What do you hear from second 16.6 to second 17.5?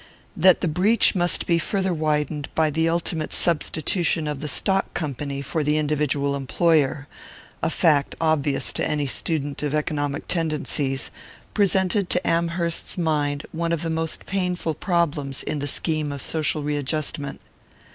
readjustment.